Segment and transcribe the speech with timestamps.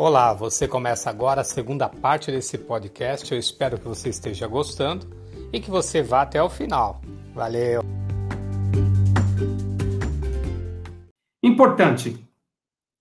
[0.00, 3.32] Olá, você começa agora a segunda parte desse podcast.
[3.32, 5.08] Eu espero que você esteja gostando
[5.52, 7.00] e que você vá até o final.
[7.34, 7.82] Valeu!
[11.42, 12.24] Importante.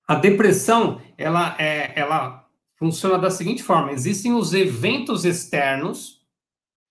[0.07, 2.49] A depressão, ela é, ela
[2.79, 6.25] funciona da seguinte forma: existem os eventos externos,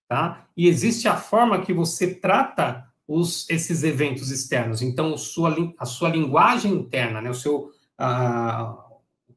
[0.09, 0.47] tá?
[0.57, 4.83] E existe a forma que você trata os, esses eventos externos.
[4.83, 7.29] Então, sua, a sua linguagem interna, né?
[7.29, 8.86] O seu a,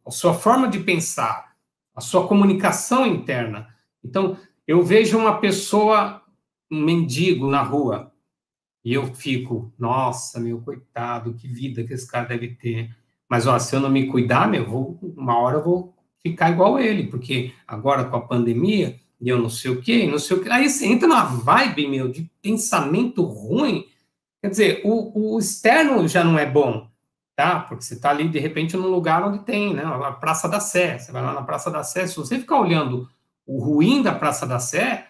[0.10, 1.56] a sua forma de pensar,
[1.96, 3.68] a sua comunicação interna.
[4.04, 4.36] Então,
[4.68, 6.22] eu vejo uma pessoa,
[6.70, 8.12] um mendigo na rua,
[8.84, 12.90] e eu fico, nossa, meu coitado, que vida que esse cara deve ter.
[13.30, 16.80] Mas, ó, se eu não me cuidar, meu, vou, uma hora eu vou ficar igual
[16.80, 20.42] ele, porque agora com a pandemia, e eu não sei o quê, não sei o
[20.42, 20.50] quê.
[20.50, 23.86] Aí você entra numa vibe, meu, de pensamento ruim.
[24.42, 26.89] Quer dizer, o, o externo já não é bom
[27.40, 27.62] tá?
[27.62, 29.82] Porque você está ali, de repente, num lugar onde tem, né?
[29.86, 31.00] A Praça da Sé.
[31.00, 33.10] Você vai lá na Praça da Sé, se você ficar olhando
[33.48, 35.08] o ruim da Praça da Sé,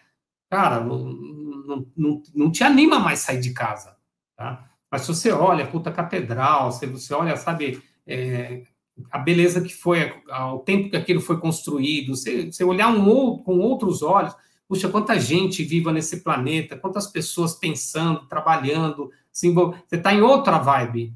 [0.47, 3.97] cara, não, não, não, não te anima mais sair de casa,
[4.37, 4.63] tá?
[4.91, 8.61] Mas se você olha a puta catedral, se você olha, sabe, é,
[9.09, 10.13] a beleza que foi,
[10.53, 14.35] o tempo que aquilo foi construído, você, você olhar um, com outros olhos,
[14.67, 20.59] puxa, quanta gente viva nesse planeta, quantas pessoas pensando, trabalhando, se você está em outra
[20.59, 21.11] vibe,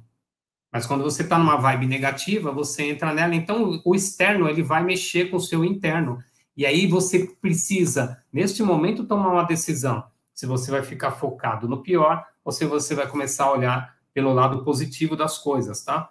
[0.74, 3.36] mas quando você está numa vibe negativa, você entra nela.
[3.36, 6.18] Então, o externo ele vai mexer com o seu interno.
[6.58, 10.04] E aí você precisa, neste momento, tomar uma decisão.
[10.34, 14.34] Se você vai ficar focado no pior ou se você vai começar a olhar pelo
[14.34, 16.10] lado positivo das coisas, tá?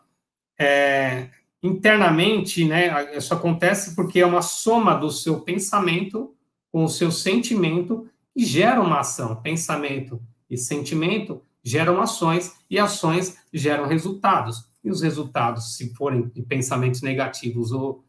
[0.56, 1.28] É,
[1.60, 6.36] internamente, né, isso acontece porque é uma soma do seu pensamento
[6.70, 9.34] com o seu sentimento que gera uma ação.
[9.42, 14.64] Pensamento e sentimento geram ações e ações geram resultados.
[14.82, 18.04] E os resultados, se forem de pensamentos negativos ou,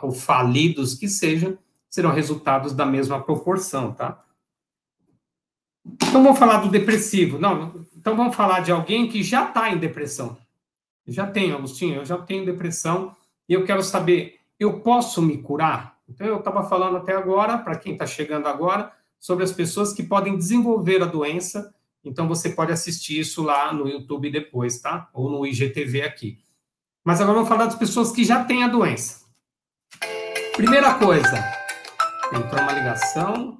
[0.00, 1.58] ou falidos que sejam,
[1.90, 4.24] serão resultados da mesma proporção, tá?
[5.84, 7.38] Então vamos falar do depressivo.
[7.38, 10.38] Não, então vamos falar de alguém que já está em depressão.
[11.06, 13.14] Já tenho, Agostinho, eu já tenho depressão
[13.48, 15.98] e eu quero saber, eu posso me curar?
[16.08, 20.02] Então eu estava falando até agora, para quem está chegando agora, sobre as pessoas que
[20.02, 21.74] podem desenvolver a doença
[22.04, 25.08] então você pode assistir isso lá no YouTube depois, tá?
[25.12, 26.38] Ou no IGTV aqui.
[27.04, 29.22] Mas agora vamos falar das pessoas que já têm a doença.
[30.56, 31.44] Primeira coisa,
[32.32, 33.58] entrou uma ligação.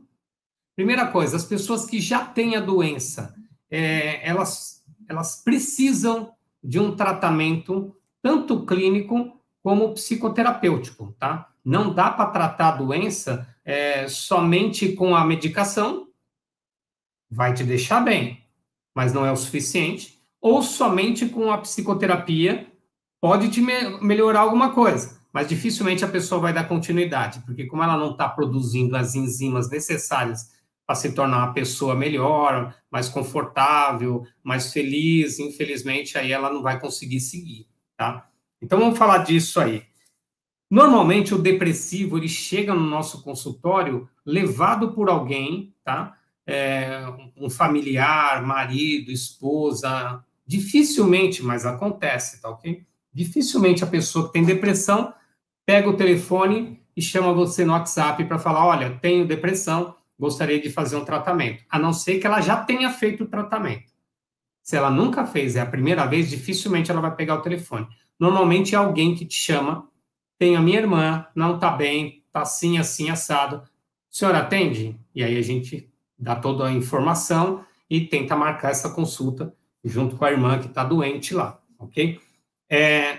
[0.77, 3.35] Primeira coisa, as pessoas que já têm a doença,
[3.71, 6.33] é, elas, elas precisam
[6.63, 11.49] de um tratamento tanto clínico como psicoterapêutico, tá?
[11.65, 16.09] Não dá para tratar a doença é, somente com a medicação,
[17.33, 18.45] vai te deixar bem,
[18.95, 22.71] mas não é o suficiente, ou somente com a psicoterapia
[23.21, 27.83] pode te me melhorar alguma coisa, mas dificilmente a pessoa vai dar continuidade, porque como
[27.83, 30.51] ela não está produzindo as enzimas necessárias
[30.87, 36.79] para se tornar uma pessoa melhor, mais confortável, mais feliz, infelizmente aí ela não vai
[36.79, 37.67] conseguir seguir,
[37.97, 38.29] tá?
[38.61, 39.85] Então vamos falar disso aí.
[40.71, 46.19] Normalmente o depressivo ele chega no nosso consultório levado por alguém, tá?
[46.47, 47.05] É,
[47.37, 52.85] um familiar, marido, esposa, dificilmente, mas acontece, tá ok?
[53.13, 55.13] Dificilmente a pessoa que tem depressão
[55.65, 60.71] pega o telefone e chama você no WhatsApp para falar: olha, tenho depressão, gostaria de
[60.71, 61.65] fazer um tratamento.
[61.69, 63.93] A não ser que ela já tenha feito o tratamento.
[64.63, 67.87] Se ela nunca fez, é a primeira vez, dificilmente ela vai pegar o telefone.
[68.19, 69.89] Normalmente é alguém que te chama,
[70.39, 73.57] tem a minha irmã, não está bem, está assim, assim, assado.
[74.11, 74.97] O senhor atende?
[75.15, 75.92] E aí a gente
[76.23, 79.53] dá toda a informação e tenta marcar essa consulta
[79.85, 82.21] junto com a irmã que está doente lá, ok?
[82.71, 83.19] É,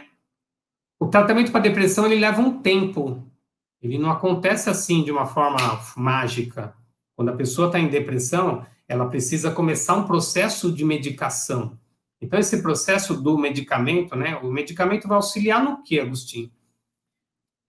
[0.97, 3.21] o tratamento para depressão ele leva um tempo,
[3.81, 5.57] ele não acontece assim de uma forma
[5.97, 6.73] mágica.
[7.13, 11.77] Quando a pessoa está em depressão, ela precisa começar um processo de medicação.
[12.21, 14.38] Então, esse processo do medicamento, né?
[14.38, 16.49] O medicamento vai auxiliar no que, Agostinho?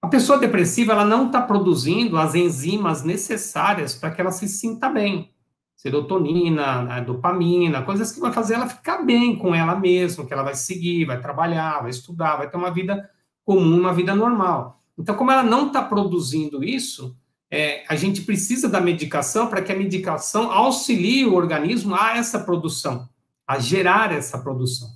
[0.04, 4.90] A pessoa depressiva ela não está produzindo as enzimas necessárias para que ela se sinta
[4.90, 5.32] bem.
[5.74, 10.42] Serotonina, né, dopamina, coisas que vai fazer ela ficar bem com ela mesma, que ela
[10.42, 13.08] vai seguir, vai trabalhar, vai estudar, vai ter uma vida
[13.46, 14.78] comum, uma vida normal.
[14.98, 17.16] Então, como ela não está produzindo isso,
[17.50, 22.38] é, a gente precisa da medicação para que a medicação auxilie o organismo a essa
[22.40, 23.08] produção,
[23.46, 24.90] a gerar essa produção.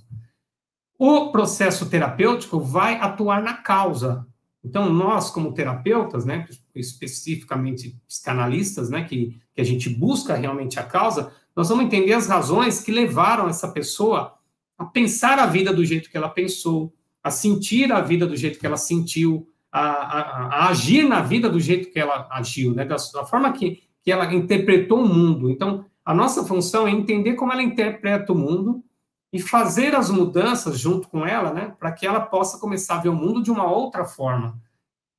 [0.99, 4.29] O processo terapêutico vai atuar na causa,
[4.63, 10.83] então, nós, como terapeutas, né, especificamente psicanalistas, né, que, que a gente busca realmente a
[10.83, 14.33] causa, nós vamos entender as razões que levaram essa pessoa
[14.77, 18.59] a pensar a vida do jeito que ela pensou, a sentir a vida do jeito
[18.59, 22.85] que ela sentiu, a, a, a, agir na vida do jeito que ela agiu, né?
[22.85, 25.49] da, da forma que, que ela interpretou o mundo.
[25.49, 28.83] Então, a nossa função é entender como ela interpreta o mundo
[29.31, 33.09] e fazer as mudanças junto com ela, né, para que ela possa começar a ver
[33.09, 34.59] o mundo de uma outra forma.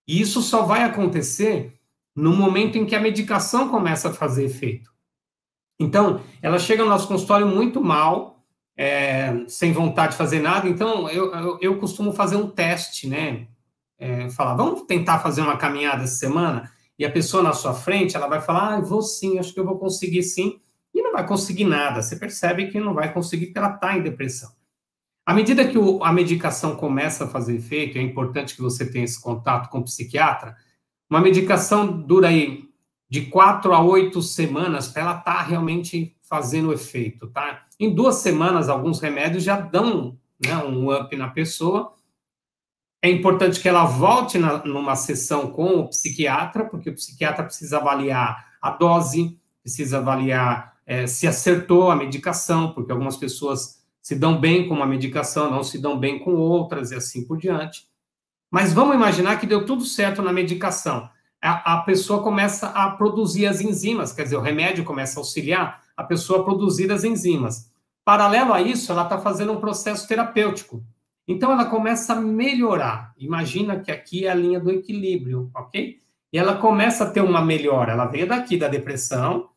[0.07, 1.79] E isso só vai acontecer
[2.15, 4.91] no momento em que a medicação começa a fazer efeito.
[5.79, 8.45] Então, ela chega no nosso consultório muito mal,
[8.77, 10.69] é, sem vontade de fazer nada.
[10.69, 13.47] Então, eu, eu, eu costumo fazer um teste, né?
[13.99, 16.71] É, falar, vamos tentar fazer uma caminhada essa semana?
[16.99, 19.65] E a pessoa na sua frente, ela vai falar, ah, vou sim, acho que eu
[19.65, 20.61] vou conseguir sim
[21.03, 22.03] não vai conseguir nada.
[22.03, 24.51] Você percebe que não vai conseguir ela está em depressão.
[25.25, 29.05] À medida que o, a medicação começa a fazer efeito, é importante que você tenha
[29.05, 30.57] esse contato com o psiquiatra.
[31.09, 32.69] Uma medicação dura aí
[33.09, 37.67] de quatro a oito semanas para ela estar tá realmente fazendo efeito, tá?
[37.79, 41.95] Em duas semanas, alguns remédios já dão né, um up na pessoa.
[43.03, 47.79] É importante que ela volte na, numa sessão com o psiquiatra, porque o psiquiatra precisa
[47.79, 54.41] avaliar a dose, precisa avaliar é, se acertou a medicação, porque algumas pessoas se dão
[54.41, 57.87] bem com uma medicação, não se dão bem com outras e assim por diante.
[58.51, 61.09] Mas vamos imaginar que deu tudo certo na medicação.
[61.41, 65.81] A, a pessoa começa a produzir as enzimas, quer dizer, o remédio começa a auxiliar
[65.97, 67.71] a pessoa a produzir as enzimas.
[68.05, 70.83] Paralelo a isso, ela está fazendo um processo terapêutico.
[71.29, 73.15] Então, ela começa a melhorar.
[73.17, 76.01] Imagina que aqui é a linha do equilíbrio, ok?
[76.33, 77.93] E ela começa a ter uma melhora.
[77.93, 79.51] Ela veio daqui da depressão,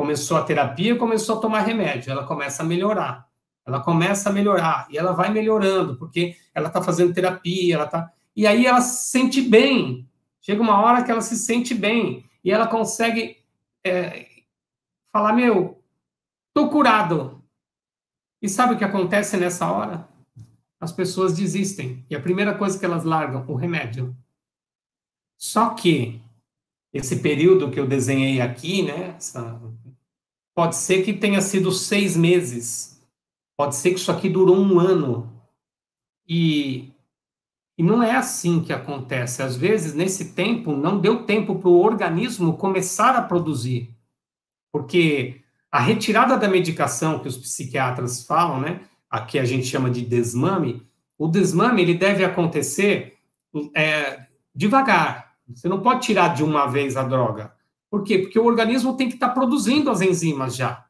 [0.00, 3.28] começou a terapia, começou a tomar remédio, ela começa a melhorar.
[3.66, 8.10] Ela começa a melhorar e ela vai melhorando, porque ela está fazendo terapia, ela tá.
[8.34, 10.08] E aí ela se sente bem.
[10.40, 13.36] Chega uma hora que ela se sente bem e ela consegue
[13.84, 14.26] é,
[15.12, 15.84] falar: Meu,
[16.54, 17.44] tô curado.
[18.40, 20.08] E sabe o que acontece nessa hora?
[20.80, 22.06] As pessoas desistem.
[22.08, 24.16] E a primeira coisa que elas largam, o remédio.
[25.36, 26.22] Só que
[26.90, 29.60] esse período que eu desenhei aqui, né, essa
[30.60, 33.02] Pode ser que tenha sido seis meses.
[33.56, 35.32] Pode ser que isso aqui durou um ano.
[36.28, 36.92] E,
[37.78, 39.42] e não é assim que acontece.
[39.42, 43.88] Às vezes, nesse tempo, não deu tempo para o organismo começar a produzir.
[44.70, 45.40] Porque
[45.72, 48.82] a retirada da medicação que os psiquiatras falam, né?
[49.08, 50.86] Aqui a gente chama de desmame.
[51.16, 53.16] O desmame ele deve acontecer
[53.74, 55.32] é, devagar.
[55.48, 57.50] Você não pode tirar de uma vez a droga.
[57.90, 58.18] Por quê?
[58.18, 60.86] Porque o organismo tem que estar tá produzindo as enzimas já.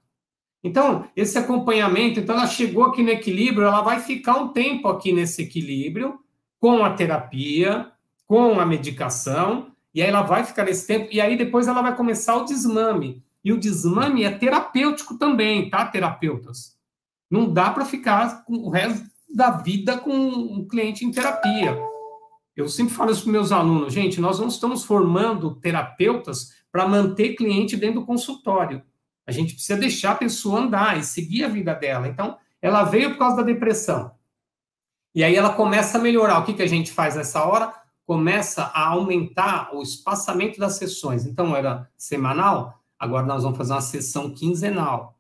[0.62, 5.11] Então, esse acompanhamento, então ela chegou aqui no equilíbrio, ela vai ficar um tempo aqui
[5.11, 6.20] nesse equilíbrio,
[6.61, 7.91] com a terapia,
[8.26, 11.97] com a medicação, e aí ela vai ficar nesse tempo, e aí depois ela vai
[11.97, 13.25] começar o desmame.
[13.43, 16.76] E o desmame é terapêutico também, tá, terapeutas?
[17.31, 21.79] Não dá para ficar o resto da vida com um cliente em terapia.
[22.61, 27.35] Eu sempre falo isso para meus alunos, gente, nós não estamos formando terapeutas para manter
[27.35, 28.83] cliente dentro do consultório.
[29.27, 32.09] A gente precisa deixar a pessoa andar e seguir a vida dela.
[32.09, 34.12] Então, ela veio por causa da depressão.
[35.15, 36.39] E aí ela começa a melhorar.
[36.39, 37.73] O que, que a gente faz nessa hora?
[38.05, 41.27] Começa a aumentar o espaçamento das sessões.
[41.27, 45.17] Então, era semanal, agora nós vamos fazer uma sessão quinzenal.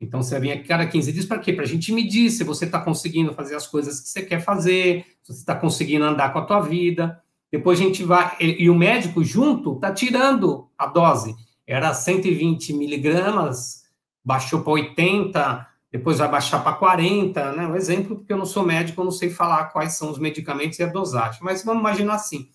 [0.00, 1.52] Então, você vem aqui cada 15 dias para quê?
[1.52, 5.06] Para a gente medir se você está conseguindo fazer as coisas que você quer fazer,
[5.22, 7.20] se você está conseguindo andar com a tua vida.
[7.50, 8.36] Depois a gente vai.
[8.40, 11.34] E, o médico junto está tirando a dose.
[11.66, 13.84] Era 120 miligramas,
[14.24, 17.66] baixou para 80, depois vai baixar para 40, né?
[17.66, 20.78] Um exemplo, porque eu não sou médico, eu não sei falar quais são os medicamentos
[20.78, 21.40] e a dosagem.
[21.42, 22.48] Mas vamos imaginar assim.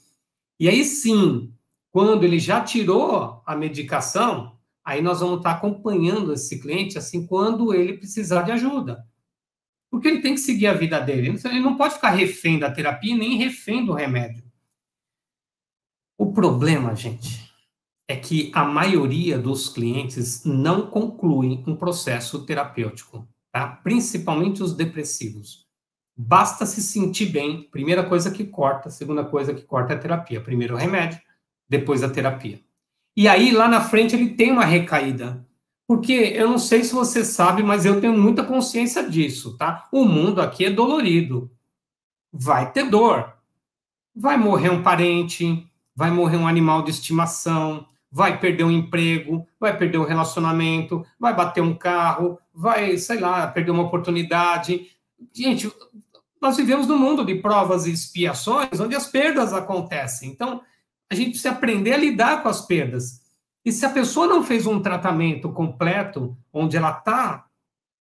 [0.60, 1.52] E aí sim,
[1.92, 4.56] quando ele já tirou a medicação,
[4.92, 9.08] aí nós vamos estar acompanhando esse cliente assim quando ele precisar de ajuda.
[9.90, 11.40] Porque ele tem que seguir a vida dele.
[11.46, 14.44] Ele não pode ficar refém da terapia nem refém do remédio.
[16.18, 17.50] O problema, gente,
[18.06, 23.68] é que a maioria dos clientes não concluem um processo terapêutico, tá?
[23.68, 25.66] Principalmente os depressivos.
[26.18, 30.42] Basta se sentir bem, primeira coisa que corta, segunda coisa que corta é a terapia.
[30.42, 31.20] Primeiro o remédio,
[31.68, 32.62] depois a terapia.
[33.16, 35.46] E aí, lá na frente, ele tem uma recaída.
[35.88, 39.90] Porque eu não sei se você sabe, mas eu tenho muita consciência disso, tá?
[39.92, 41.52] O mundo aqui é dolorido.
[42.32, 43.34] Vai ter dor.
[44.16, 49.78] Vai morrer um parente, vai morrer um animal de estimação, vai perder um emprego, vai
[49.78, 54.88] perder um relacionamento, vai bater um carro, vai, sei lá, perder uma oportunidade.
[55.34, 55.72] Gente,
[56.42, 60.30] nós vivemos num mundo de provas e expiações onde as perdas acontecem.
[60.30, 60.62] Então,
[61.12, 63.22] a gente precisa aprender a lidar com as perdas.
[63.66, 67.46] E se a pessoa não fez um tratamento completo, onde ela está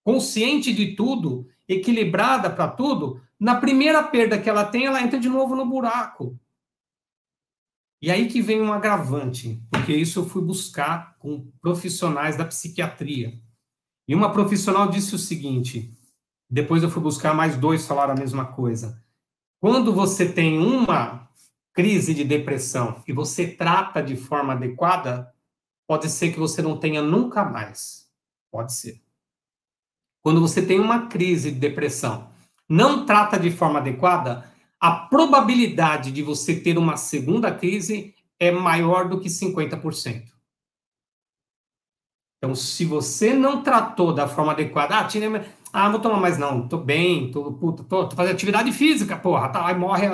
[0.04, 5.28] consciente de tudo, equilibrada para tudo, na primeira perda que ela tem, ela entra de
[5.28, 6.40] novo no buraco.
[8.00, 13.42] E aí que vem um agravante, porque isso eu fui buscar com profissionais da psiquiatria.
[14.08, 15.92] E uma profissional disse o seguinte:
[16.48, 19.04] depois eu fui buscar mais dois falaram a mesma coisa.
[19.60, 21.29] Quando você tem uma
[21.80, 25.34] crise de depressão e você trata de forma adequada,
[25.88, 28.12] pode ser que você não tenha nunca mais.
[28.52, 29.02] Pode ser.
[30.22, 32.32] Quando você tem uma crise de depressão,
[32.68, 39.08] não trata de forma adequada, a probabilidade de você ter uma segunda crise é maior
[39.08, 40.34] do que 50%.
[42.38, 46.68] Então, se você não tratou da forma adequada, ah, tinha, ah vou tomar mais não,
[46.68, 50.08] tô bem, tô, puta, tô, tô fazendo atividade física, porra, tá, aí morre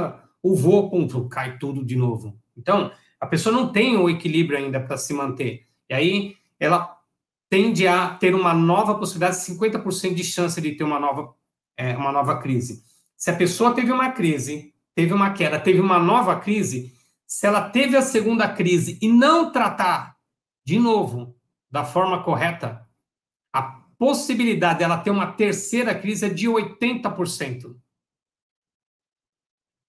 [0.46, 2.40] o voo, ponto, cai tudo de novo.
[2.56, 5.66] Então, a pessoa não tem o equilíbrio ainda para se manter.
[5.90, 6.96] E aí, ela
[7.50, 11.34] tende a ter uma nova possibilidade, 50% de chance de ter uma nova,
[11.76, 12.84] é, uma nova crise.
[13.18, 16.94] Se a pessoa teve uma crise, teve uma queda, teve uma nova crise,
[17.26, 20.16] se ela teve a segunda crise e não tratar
[20.64, 21.36] de novo
[21.72, 22.88] da forma correta,
[23.52, 23.64] a
[23.98, 27.76] possibilidade dela ter uma terceira crise é de 80%.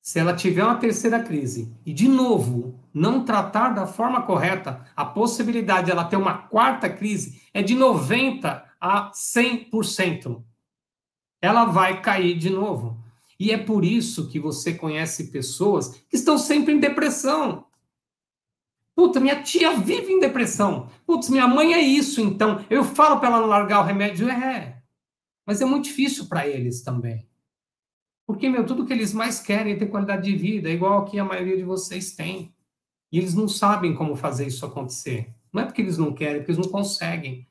[0.07, 5.05] Se ela tiver uma terceira crise e, de novo, não tratar da forma correta, a
[5.05, 10.45] possibilidade dela ter uma quarta crise é de 90% a 100%.
[11.43, 13.05] Ela vai cair de novo.
[13.37, 17.67] E é por isso que você conhece pessoas que estão sempre em depressão.
[18.95, 20.89] Puta, minha tia vive em depressão.
[21.05, 22.65] Putz, minha mãe é isso, então.
[22.71, 24.31] Eu falo para ela não largar o remédio.
[24.31, 24.81] É,
[25.45, 27.29] mas é muito difícil para eles também.
[28.27, 31.25] Porque, meu, tudo que eles mais querem é ter qualidade de vida, igual que a
[31.25, 32.53] maioria de vocês tem.
[33.13, 35.33] E eles não sabem como fazer isso acontecer.
[35.53, 37.47] Não é porque eles não querem, é porque eles não conseguem.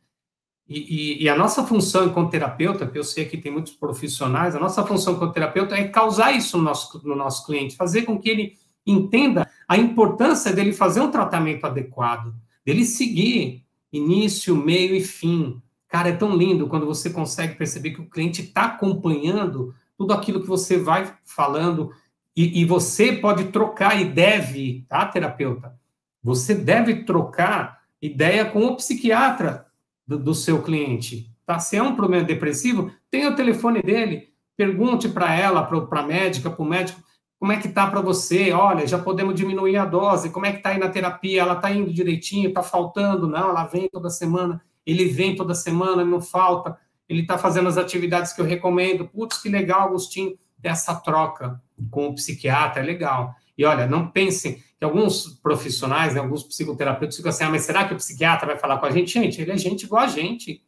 [0.68, 4.56] E, e, e, a nossa função enquanto terapeuta, que eu sei que tem muitos profissionais,
[4.56, 8.20] a nossa função enquanto terapeuta é causar isso no nosso, no nosso cliente, fazer com
[8.20, 12.34] que ele entenda a importância dele fazer um tratamento adequado,
[12.66, 13.64] dele seguir
[13.94, 15.62] início, meio e fim.
[15.88, 20.42] Cara, é tão lindo quando você consegue perceber que o cliente está acompanhando tudo aquilo
[20.42, 21.92] que você vai falando
[22.36, 25.78] e, e você pode trocar e deve, tá, terapeuta?
[26.24, 29.68] Você deve trocar ideia com o psiquiatra
[30.06, 31.32] do, do seu cliente.
[31.46, 31.60] Tá?
[31.60, 36.50] Se é um problema depressivo, tenha o telefone dele, pergunte para ela, para a médica,
[36.50, 37.02] para o médico,
[37.40, 38.52] como é que tá para você?
[38.54, 40.32] Olha, já podemos diminuir a dose.
[40.32, 41.42] Como é que tá aí na terapia?
[41.42, 42.52] Ela tá indo direitinho?
[42.52, 43.28] Tá faltando?
[43.28, 44.62] Não, ela vem toda semana.
[44.86, 46.78] Ele vem toda semana, não falta.
[47.08, 49.08] Ele tá fazendo as atividades que eu recomendo.
[49.08, 50.38] Putz, que legal, Agostinho.
[50.64, 53.36] Essa troca com o psiquiatra é legal.
[53.58, 57.88] E olha, não pensem que alguns profissionais, né, alguns psicoterapeutas ficam assim, ah, mas será
[57.88, 59.14] que o psiquiatra vai falar com a gente?
[59.14, 60.64] Gente, ele é gente igual a gente.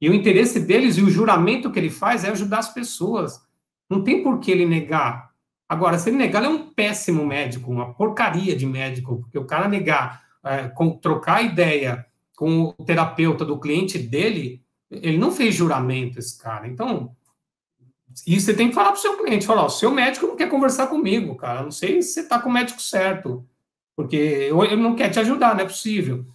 [0.00, 3.40] E o interesse deles e o juramento que ele faz é ajudar as pessoas.
[3.88, 5.30] Não tem por que ele negar.
[5.68, 9.46] Agora, se ele negar, ele é um péssimo médico, uma porcaria de médico, porque o
[9.46, 12.04] cara negar, é, com, trocar ideia
[12.36, 14.62] com o terapeuta do cliente dele,
[15.00, 16.68] ele não fez juramento, esse cara.
[16.68, 17.16] Então,
[18.26, 20.50] e você tem que falar para o seu cliente, falar, o seu médico não quer
[20.50, 23.46] conversar comigo, cara, eu não sei se você está com o médico certo,
[23.96, 26.26] porque ele não quer te ajudar, não é possível.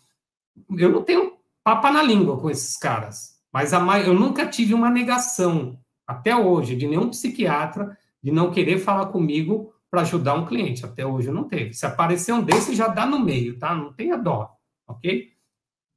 [0.75, 4.89] Eu não tenho papa na língua com esses caras, mas a, eu nunca tive uma
[4.89, 10.85] negação, até hoje, de nenhum psiquiatra de não querer falar comigo para ajudar um cliente.
[10.85, 11.73] Até hoje eu não teve.
[11.73, 13.75] Se aparecer um desse, já dá no meio, tá?
[13.75, 14.51] Não tenha dó,
[14.87, 15.31] ok?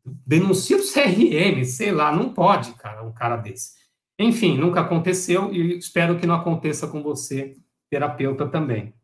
[0.04, 3.78] Denuncia o CRM, sei lá, não pode, cara, um cara desse.
[4.18, 7.56] Enfim, nunca aconteceu e espero que não aconteça com você,
[7.90, 8.94] terapeuta também.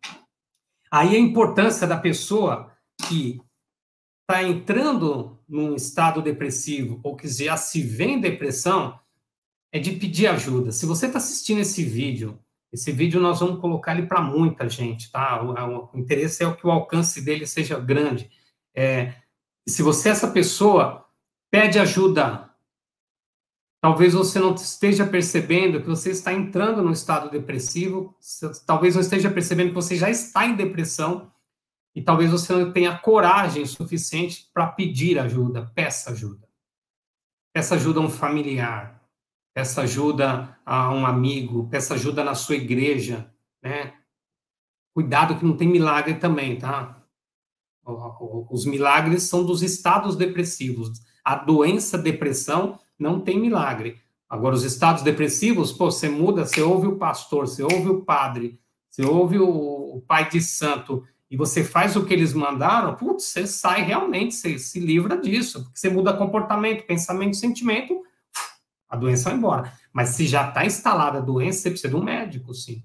[0.90, 2.72] Aí a importância da pessoa
[3.08, 3.40] que
[4.28, 8.98] está entrando num estado depressivo ou que já se vê em depressão
[9.72, 10.72] é de pedir ajuda.
[10.72, 12.38] Se você está assistindo esse vídeo,
[12.72, 15.42] esse vídeo nós vamos colocar ele para muita gente, tá?
[15.42, 18.30] O, o, interesse é que o alcance dele seja grande.
[18.74, 19.14] É,
[19.68, 21.06] se você, essa pessoa,
[21.50, 22.46] pede ajuda
[23.86, 28.16] Talvez você não esteja percebendo que você está entrando no estado depressivo,
[28.66, 31.32] talvez não esteja percebendo que você já está em depressão,
[31.94, 35.70] e talvez você não tenha coragem suficiente para pedir ajuda.
[35.72, 36.48] Peça ajuda.
[37.54, 39.08] Peça ajuda a um familiar,
[39.54, 43.32] peça ajuda a um amigo, peça ajuda na sua igreja,
[43.62, 43.94] né?
[44.94, 47.05] Cuidado que não tem milagre também, tá?
[48.50, 51.00] Os milagres são dos estados depressivos.
[51.24, 54.00] A doença depressão não tem milagre.
[54.28, 58.58] Agora, os estados depressivos, pô, você muda, você ouve o pastor, você ouve o padre,
[58.90, 63.46] você ouve o, pai de santo, e você faz o que eles mandaram, putz, você
[63.46, 68.02] sai realmente, você se livra disso, porque você muda comportamento, pensamento, sentimento,
[68.88, 69.72] a doença vai embora.
[69.92, 72.82] Mas se já está instalada a doença, você precisa de um médico, sim.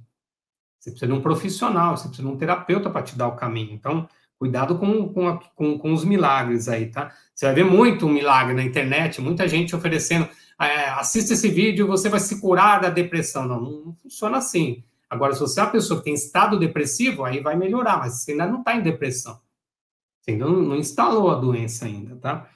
[0.80, 3.74] Você precisa de um profissional, você precisa de um terapeuta para te dar o caminho.
[3.74, 4.08] Então,
[4.42, 7.14] Cuidado com, com, com, com, os milagres aí, tá?
[7.32, 10.28] Você vai ver muito milagre na internet, muita gente oferecendo,
[10.60, 13.48] é, assista esse vídeo, você vai se curar da depressão.
[13.48, 14.84] Não, não funciona assim.
[15.08, 18.32] Agora, se você é uma pessoa que tem estado depressivo, aí vai melhorar, mas você
[18.32, 19.40] ainda não está em depressão.
[20.20, 22.50] Você ainda não, não instalou a doença ainda, tá?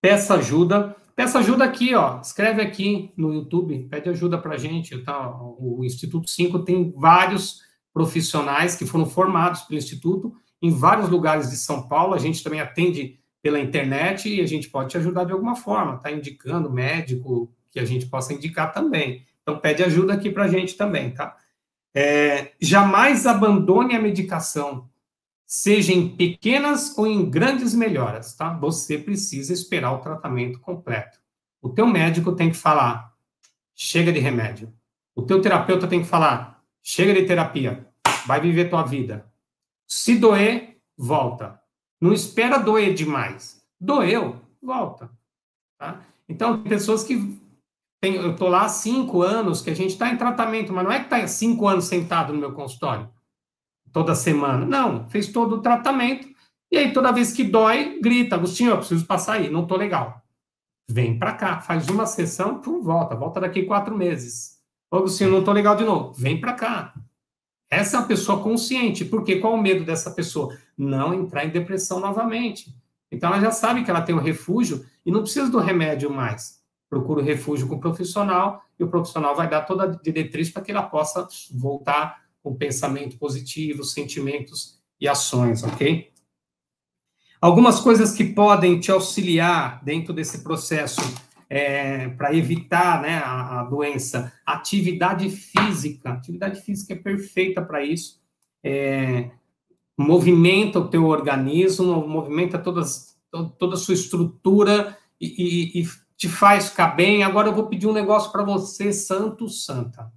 [0.00, 0.96] Peça ajuda.
[1.14, 2.18] Peça ajuda aqui, ó.
[2.18, 4.96] Escreve aqui no YouTube, pede ajuda para gente.
[5.02, 5.38] Tá?
[5.38, 7.60] O Instituto 5 tem vários
[7.92, 10.34] profissionais que foram formados pelo Instituto
[10.66, 12.14] em vários lugares de São Paulo.
[12.14, 15.98] A gente também atende pela internet e a gente pode te ajudar de alguma forma,
[15.98, 16.10] tá?
[16.10, 19.24] Indicando médico que a gente possa indicar também.
[19.42, 21.36] Então, pede ajuda aqui para a gente também, tá?
[21.94, 24.88] É, jamais abandone a medicação,
[25.46, 28.52] seja em pequenas ou em grandes melhoras, tá?
[28.58, 31.20] Você precisa esperar o tratamento completo.
[31.62, 33.12] O teu médico tem que falar,
[33.74, 34.72] chega de remédio.
[35.14, 37.86] O teu terapeuta tem que falar, chega de terapia,
[38.26, 39.24] vai viver tua vida.
[39.88, 41.60] Se doer, volta.
[42.00, 43.62] Não espera doer demais.
[43.80, 45.10] Doeu, volta.
[45.78, 46.00] Tá?
[46.28, 47.40] Então, tem pessoas que.
[48.02, 50.92] Tem, eu estou lá há cinco anos, que a gente está em tratamento, mas não
[50.92, 53.08] é que está cinco anos sentado no meu consultório,
[53.92, 54.66] toda semana.
[54.66, 56.28] Não, fez todo o tratamento,
[56.70, 60.22] e aí toda vez que dói, grita: Agostinho, eu preciso passar aí, não estou legal.
[60.88, 64.56] Vem para cá, faz uma sessão, pum, volta, volta daqui quatro meses.
[64.92, 66.12] Agostinho, não estou legal de novo.
[66.12, 66.94] Vem para cá.
[67.70, 69.04] Essa é uma pessoa consciente.
[69.04, 70.56] Porque qual o medo dessa pessoa?
[70.76, 72.74] Não entrar em depressão novamente.
[73.10, 76.60] Então ela já sabe que ela tem um refúgio e não precisa do remédio mais.
[76.88, 80.62] Procura o refúgio com o profissional e o profissional vai dar toda a diretriz para
[80.62, 86.12] que ela possa voltar com pensamento positivo, sentimentos e ações, ok?
[87.40, 91.00] Algumas coisas que podem te auxiliar dentro desse processo
[91.48, 94.32] é, para evitar né, a, a, doença.
[94.44, 96.10] Atividade física.
[96.10, 98.20] Atividade física é perfeita para isso.
[98.62, 99.30] É,
[99.96, 103.16] movimenta o teu organismo, movimenta todas,
[103.58, 105.26] toda a sua estrutura e,
[105.78, 107.22] e, e te faz ficar bem.
[107.22, 110.12] Agora eu vou pedir um negócio para você, santo, santa.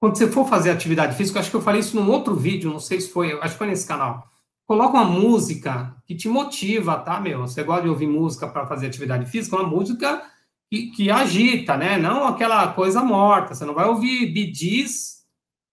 [0.00, 2.78] Quando você for fazer atividade física, acho que eu falei isso num outro vídeo, não
[2.78, 4.28] sei se foi, acho que foi nesse canal
[4.66, 7.40] Coloca uma música que te motiva, tá, meu?
[7.40, 9.56] Você gosta de ouvir música para fazer atividade física?
[9.56, 10.22] Uma música
[10.70, 11.98] que, que, agita, né?
[11.98, 13.54] Não aquela coisa morta.
[13.54, 15.24] Você não vai ouvir bidis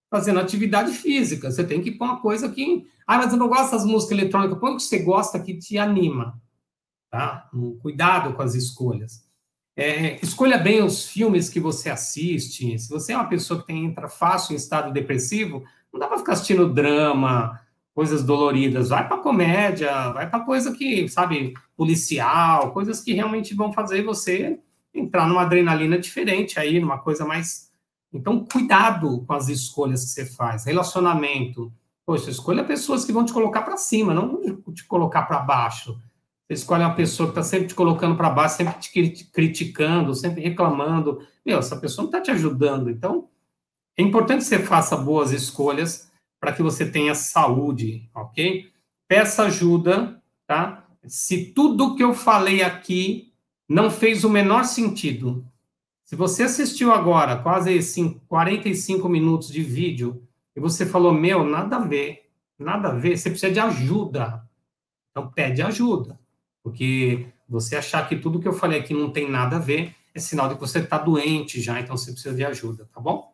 [0.10, 1.50] fazendo atividade física.
[1.50, 2.86] Você tem que pôr uma coisa que.
[3.08, 4.60] Ah, mas eu não gosto das músicas eletrônicas.
[4.60, 6.38] Põe o que você gosta que te anima,
[7.10, 7.50] tá?
[7.82, 9.26] Cuidado com as escolhas.
[9.74, 12.78] É, escolha bem os filmes que você assiste.
[12.78, 16.18] Se você é uma pessoa que tem, entra fácil em estado depressivo, não dá para
[16.20, 17.58] ficar assistindo drama,
[18.02, 23.72] coisas doloridas, vai para comédia, vai para coisa que, sabe, policial, coisas que realmente vão
[23.72, 24.58] fazer você
[24.92, 27.72] entrar numa adrenalina diferente aí, numa coisa mais.
[28.12, 30.66] Então, cuidado com as escolhas que você faz.
[30.66, 31.72] Relacionamento.
[32.04, 34.42] Poxa, escolha pessoas que vão te colocar para cima, não
[34.74, 35.96] te colocar para baixo.
[36.48, 40.42] Você escolhe uma pessoa que está sempre te colocando para baixo, sempre te criticando, sempre
[40.42, 41.20] reclamando.
[41.46, 42.90] Meu, essa pessoa não está te ajudando.
[42.90, 43.28] Então,
[43.96, 46.11] é importante que você faça boas escolhas
[46.42, 48.72] para que você tenha saúde, ok?
[49.08, 50.88] Peça ajuda, tá?
[51.06, 53.32] Se tudo que eu falei aqui
[53.70, 55.46] não fez o menor sentido,
[56.04, 61.78] se você assistiu agora quase assim, 45 minutos de vídeo e você falou, meu, nada
[61.78, 64.44] a ver, nada a ver, você precisa de ajuda.
[65.12, 66.20] Então, pede ajuda.
[66.64, 70.20] Porque você achar que tudo que eu falei aqui não tem nada a ver, é
[70.20, 73.31] sinal de que você está doente já, então você precisa de ajuda, tá bom?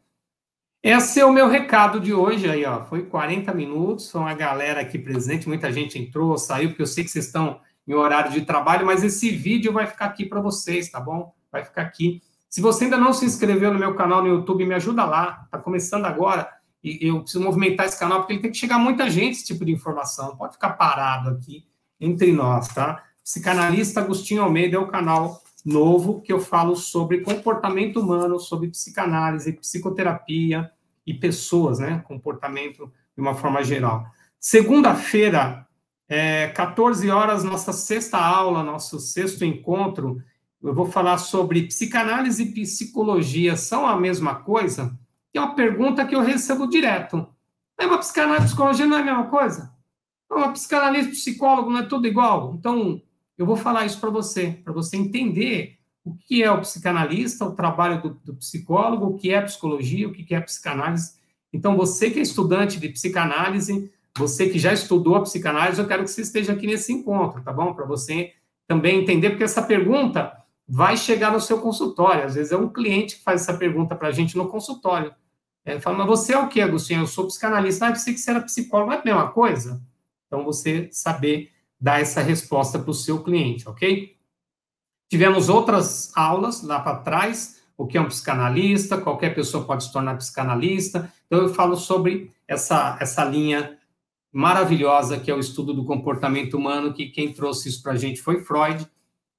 [0.83, 2.85] Esse é o meu recado de hoje aí, ó.
[2.85, 7.03] Foi 40 minutos, foi uma galera aqui presente, muita gente entrou, saiu, porque eu sei
[7.03, 10.89] que vocês estão em horário de trabalho, mas esse vídeo vai ficar aqui para vocês,
[10.89, 11.33] tá bom?
[11.51, 12.21] Vai ficar aqui.
[12.49, 15.47] Se você ainda não se inscreveu no meu canal no YouTube, me ajuda lá.
[15.51, 16.49] Tá começando agora
[16.83, 19.65] e eu preciso movimentar esse canal porque ele tem que chegar muita gente esse tipo
[19.65, 20.29] de informação.
[20.29, 21.67] Não pode ficar parado aqui
[21.99, 23.03] entre nós, tá?
[23.23, 29.51] Psicanalista Agostinho Almeida é o canal novo que eu falo sobre comportamento humano, sobre psicanálise,
[29.51, 30.71] psicoterapia
[31.05, 32.03] e pessoas, né?
[32.07, 34.05] Comportamento de uma forma geral.
[34.39, 35.67] Segunda-feira,
[36.07, 40.23] é, 14 horas, nossa sexta aula, nosso sexto encontro,
[40.63, 44.97] eu vou falar sobre psicanálise e psicologia são a mesma coisa?
[45.33, 47.27] é uma pergunta que eu recebo direto.
[47.77, 49.71] É uma psicanálise e psicologia não é a mesma coisa?
[50.29, 52.55] Uma psicanálise e psicólogo não é tudo igual?
[52.57, 53.01] Então,
[53.37, 57.51] eu vou falar isso para você, para você entender o que é o psicanalista, o
[57.51, 61.17] trabalho do, do, psicólogo, o que é psicologia, o que é psicanálise.
[61.51, 66.03] Então, você que é estudante de psicanálise, você que já estudou a psicanálise, eu quero
[66.03, 67.73] que você esteja aqui nesse encontro, tá bom?
[67.73, 68.33] Para você
[68.65, 70.31] também entender, porque essa pergunta
[70.67, 72.25] vai chegar no seu consultório.
[72.25, 75.13] Às vezes é um cliente que faz essa pergunta para a gente no consultório.
[75.65, 77.01] Ele fala, mas você é o que, Agostinho?
[77.01, 77.87] Eu sou psicanalista.
[77.87, 78.89] Ah, pensei que você era psicólogo.
[78.89, 79.81] Não é a mesma coisa?
[80.25, 84.15] Então, você saber dar essa resposta para o seu cliente, ok?
[85.09, 89.93] Tivemos outras aulas lá para trás, o que é um psicanalista, qualquer pessoa pode se
[89.93, 91.11] tornar psicanalista.
[91.27, 93.77] Então, eu falo sobre essa, essa linha
[94.31, 98.21] maravilhosa que é o estudo do comportamento humano, que quem trouxe isso para a gente
[98.21, 98.87] foi Freud.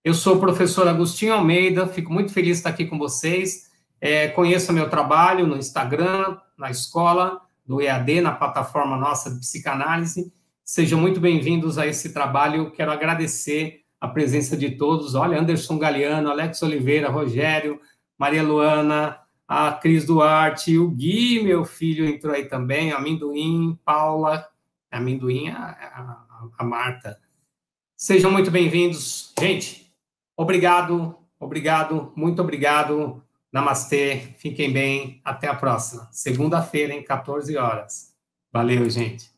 [0.04, 3.68] Eu sou o professor Agostinho Almeida, fico muito feliz de estar aqui com vocês.
[4.00, 10.32] É, conheça meu trabalho no Instagram, na escola, do EAD, na plataforma nossa de psicanálise.
[10.70, 12.70] Sejam muito bem-vindos a esse trabalho.
[12.70, 15.14] Quero agradecer a presença de todos.
[15.14, 17.80] Olha, Anderson Galeano, Alex Oliveira, Rogério,
[18.18, 24.46] Maria Luana, a Cris Duarte, o Gui, meu filho, entrou aí também, Amendoim, Paula,
[24.90, 27.18] Amendoim, a, a, a Marta.
[27.96, 29.32] Sejam muito bem-vindos.
[29.40, 29.90] Gente,
[30.36, 33.24] obrigado, obrigado, muito obrigado.
[33.50, 36.10] Namastê, fiquem bem, até a próxima.
[36.12, 38.14] Segunda-feira, em 14 horas.
[38.52, 39.37] Valeu, gente.